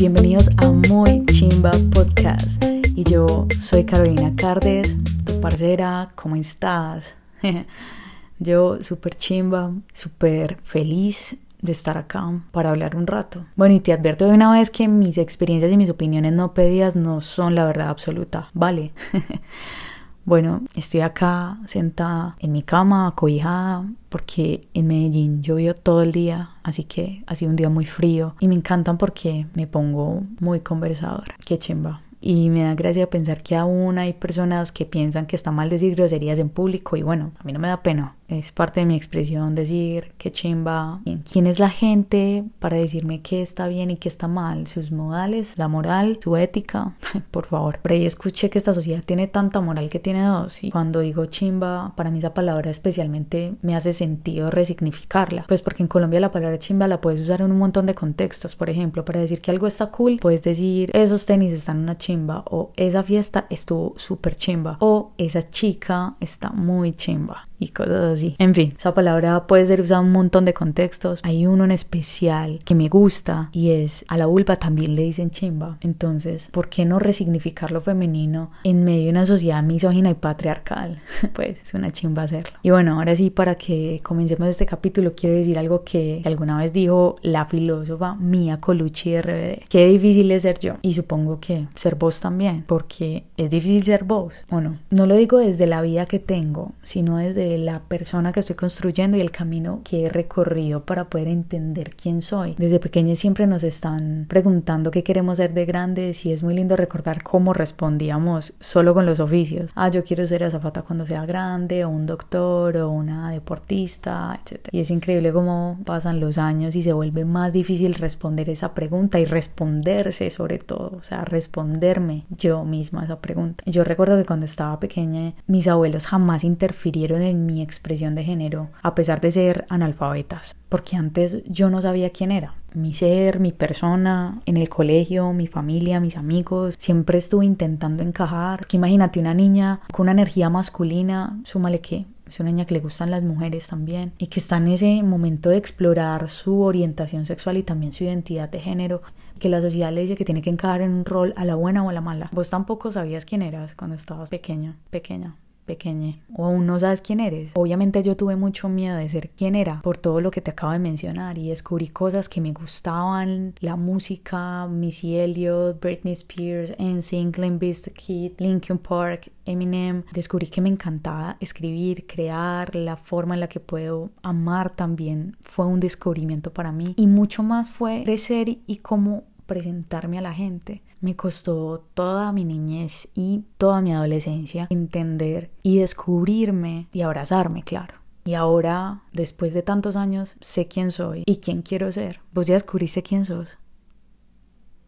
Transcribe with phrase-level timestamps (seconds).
[0.00, 2.64] Bienvenidos a Muy Chimba Podcast.
[2.96, 4.96] Y yo soy Carolina Cardes,
[5.26, 6.08] tu parcera.
[6.14, 7.16] ¿Cómo estás?
[8.38, 13.44] yo súper chimba, súper feliz de estar acá para hablar un rato.
[13.56, 16.96] Bueno, y te advierto de una vez que mis experiencias y mis opiniones no pedidas
[16.96, 18.92] no son la verdad absoluta, ¿vale?
[20.24, 26.50] Bueno, estoy acá sentada en mi cama, acobijada, porque en Medellín llovió todo el día,
[26.62, 30.60] así que ha sido un día muy frío y me encantan porque me pongo muy
[30.60, 31.34] conversadora.
[31.44, 32.02] Qué chimba.
[32.20, 35.94] Y me da gracia pensar que aún hay personas que piensan que está mal decir
[35.94, 38.96] groserías en público y bueno, a mí no me da pena es parte de mi
[38.96, 41.00] expresión decir qué chimba.
[41.30, 44.66] ¿Quién es la gente para decirme qué está bien y qué está mal?
[44.66, 46.96] Sus modales, la moral, su ética.
[47.30, 47.78] Por favor.
[47.80, 50.62] Por ahí escuché que esta sociedad tiene tanta moral que tiene dos.
[50.64, 55.44] Y cuando digo chimba, para mí esa palabra especialmente me hace sentido resignificarla.
[55.48, 58.56] Pues porque en Colombia la palabra chimba la puedes usar en un montón de contextos.
[58.56, 62.44] Por ejemplo, para decir que algo está cool, puedes decir esos tenis están una chimba.
[62.50, 64.76] O esa fiesta estuvo súper chimba.
[64.80, 68.34] O esa chica está muy chimba y cosas así.
[68.38, 71.20] En fin, esa palabra puede ser usada en un montón de contextos.
[71.22, 75.30] Hay uno en especial que me gusta y es a la vulva también le dicen
[75.30, 75.76] chimba.
[75.82, 81.00] Entonces, ¿por qué no resignificar lo femenino en medio de una sociedad misógina y patriarcal?
[81.34, 82.58] pues es una chimba hacerlo.
[82.62, 86.72] Y bueno, ahora sí, para que comencemos este capítulo, quiero decir algo que alguna vez
[86.72, 89.68] dijo la filósofa Mia Colucci de RBD.
[89.68, 90.76] Qué difícil es ser yo.
[90.80, 94.78] Y supongo que ser vos también, porque es difícil ser vos, ¿o no?
[94.88, 99.16] No lo digo desde la vida que tengo, sino desde la persona que estoy construyendo
[99.16, 102.54] y el camino que he recorrido para poder entender quién soy.
[102.56, 106.76] Desde pequeña siempre nos están preguntando qué queremos ser de grandes y es muy lindo
[106.76, 109.72] recordar cómo respondíamos solo con los oficios.
[109.74, 114.68] Ah, yo quiero ser azafata cuando sea grande, o un doctor, o una deportista, etc.
[114.70, 119.18] Y es increíble cómo pasan los años y se vuelve más difícil responder esa pregunta
[119.18, 123.64] y responderse sobre todo, o sea, responderme yo misma esa pregunta.
[123.66, 124.99] Yo recuerdo que cuando estaba pequeña
[125.46, 130.96] mis abuelos jamás interfirieron en mi expresión de género, a pesar de ser analfabetas, porque
[130.96, 132.54] antes yo no sabía quién era.
[132.72, 138.66] Mi ser, mi persona, en el colegio, mi familia, mis amigos, siempre estuve intentando encajar.
[138.66, 142.80] Que imagínate una niña con una energía masculina, súmale que es una niña que le
[142.80, 147.56] gustan las mujeres también y que está en ese momento de explorar su orientación sexual
[147.56, 149.02] y también su identidad de género
[149.40, 151.82] que la sociedad le dice que tiene que encajar en un rol a la buena
[151.82, 152.30] o a la mala.
[152.32, 155.36] Vos tampoco sabías quién eras cuando estabas pequeña, pequeña
[155.70, 157.52] pequeña o aún no sabes quién eres.
[157.54, 160.72] Obviamente yo tuve mucho miedo de ser quién era por todo lo que te acabo
[160.72, 167.38] de mencionar y descubrí cosas que me gustaban, la música, Missy Elliott, Britney Spears, NSYNC,
[167.38, 170.02] Limp Bizkit, Linkin Park, Eminem.
[170.12, 175.66] Descubrí que me encantaba escribir, crear, la forma en la que puedo amar también fue
[175.66, 180.80] un descubrimiento para mí y mucho más fue crecer y cómo presentarme a la gente.
[181.00, 187.94] Me costó toda mi niñez y toda mi adolescencia entender y descubrirme y abrazarme, claro.
[188.24, 192.20] Y ahora, después de tantos años, sé quién soy y quién quiero ser.
[192.32, 193.58] Vos ya descubriste quién sos.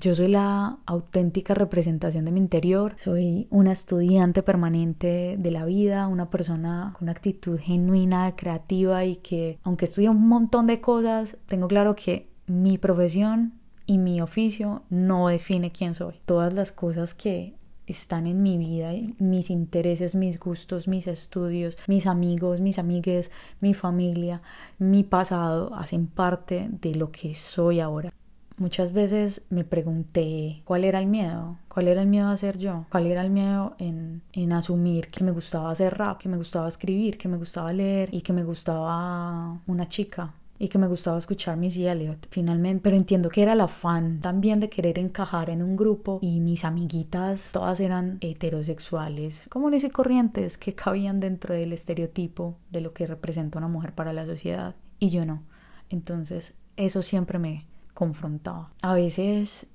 [0.00, 6.08] Yo soy la auténtica representación de mi interior, soy una estudiante permanente de la vida,
[6.08, 11.36] una persona con una actitud genuina, creativa y que aunque estudio un montón de cosas,
[11.46, 13.57] tengo claro que mi profesión
[13.88, 16.20] y mi oficio no define quién soy.
[16.26, 17.54] Todas las cosas que
[17.86, 23.72] están en mi vida, mis intereses, mis gustos, mis estudios, mis amigos, mis amigues, mi
[23.72, 24.42] familia,
[24.78, 28.12] mi pasado, hacen parte de lo que soy ahora.
[28.58, 32.84] Muchas veces me pregunté cuál era el miedo, cuál era el miedo a ser yo,
[32.90, 36.68] cuál era el miedo en, en asumir que me gustaba hacer rap, que me gustaba
[36.68, 41.18] escribir, que me gustaba leer y que me gustaba una chica y que me gustaba
[41.18, 45.62] escuchar Missy Elliott finalmente, pero entiendo que era el afán también de querer encajar en
[45.62, 51.72] un grupo y mis amiguitas todas eran heterosexuales, comunes y corrientes que cabían dentro del
[51.72, 55.44] estereotipo de lo que representa una mujer para la sociedad y yo no.
[55.88, 58.72] Entonces eso siempre me confrontaba.
[58.82, 59.66] A veces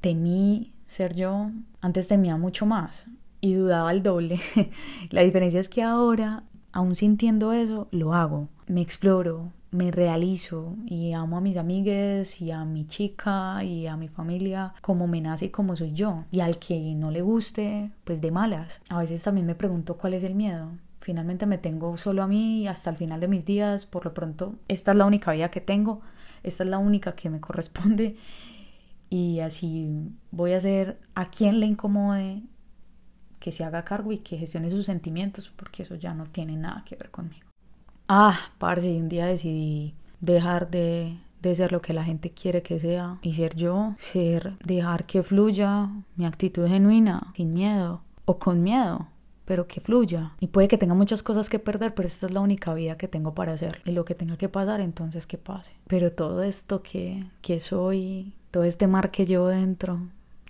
[0.00, 1.50] temí ser yo,
[1.80, 3.06] antes temía mucho más
[3.40, 4.40] y dudaba el doble.
[5.10, 11.12] la diferencia es que ahora, aún sintiendo eso, lo hago, me exploro, me realizo y
[11.12, 15.46] amo a mis amigues y a mi chica y a mi familia como me nace
[15.46, 16.24] y como soy yo.
[16.30, 18.82] Y al que no le guste, pues de malas.
[18.88, 20.72] A veces también me pregunto cuál es el miedo.
[20.98, 23.86] Finalmente me tengo solo a mí hasta el final de mis días.
[23.86, 26.00] Por lo pronto, esta es la única vida que tengo.
[26.42, 28.16] Esta es la única que me corresponde.
[29.08, 29.88] Y así
[30.30, 32.42] voy a hacer a quien le incomode
[33.40, 36.84] que se haga cargo y que gestione sus sentimientos, porque eso ya no tiene nada
[36.84, 37.49] que ver conmigo.
[38.12, 42.62] Ah, parce, y un día decidí dejar de de ser lo que la gente quiere
[42.62, 48.38] que sea y ser yo, ser, dejar que fluya mi actitud genuina, sin miedo o
[48.38, 49.08] con miedo,
[49.44, 50.32] pero que fluya.
[50.38, 53.08] Y puede que tenga muchas cosas que perder, pero esta es la única vida que
[53.08, 53.82] tengo para hacer.
[53.84, 55.72] Y lo que tenga que pasar, entonces que pase.
[55.86, 60.00] Pero todo esto que, que soy, todo este mar que llevo dentro,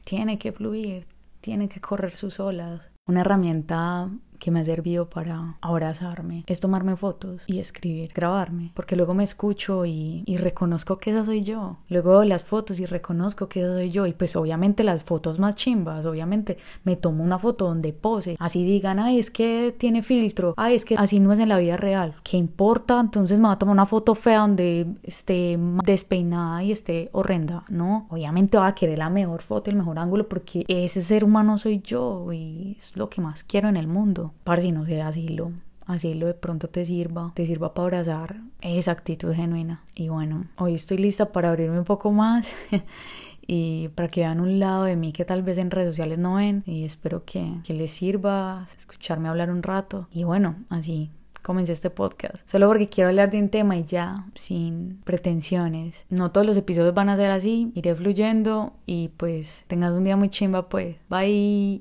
[0.04, 1.06] tiene que fluir,
[1.40, 2.90] tiene que correr sus olas.
[3.06, 4.10] Una herramienta
[4.40, 9.22] que me ha servido para abrazarme es tomarme fotos y escribir, grabarme, porque luego me
[9.22, 11.76] escucho y, reconozco que esa soy yo.
[11.90, 14.06] Luego las fotos y reconozco que esa soy yo.
[14.06, 18.64] Y pues obviamente las fotos más chimbas, obviamente me tomo una foto donde pose, así
[18.64, 21.76] digan, ay, es que tiene filtro, ay, es que así no es en la vida
[21.76, 22.14] real.
[22.25, 22.98] ¿Qué importa?
[22.98, 27.64] Entonces me voy a tomar una foto fea donde esté despeinada y esté horrenda.
[27.69, 31.58] No, obviamente va a querer la mejor foto, el mejor ángulo, porque ese ser humano
[31.58, 34.29] soy yo y es lo que más quiero en el mundo.
[34.44, 35.52] Para si no sea asilo,
[35.86, 39.84] asilo de pronto te sirva, te sirva para abrazar esa actitud genuina.
[39.94, 42.54] Y bueno, hoy estoy lista para abrirme un poco más
[43.46, 46.34] y para que vean un lado de mí que tal vez en redes sociales no
[46.34, 50.08] ven y espero que, que les sirva escucharme hablar un rato.
[50.12, 51.10] Y bueno, así
[51.42, 52.46] comencé este podcast.
[52.48, 56.04] Solo porque quiero hablar de un tema y ya, sin pretensiones.
[56.08, 60.16] No todos los episodios van a ser así, iré fluyendo y pues tengas un día
[60.16, 60.96] muy chimba pues.
[61.08, 61.78] Bye.